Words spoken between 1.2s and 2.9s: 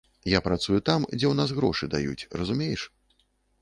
ў нас грошы даюць, разумееш?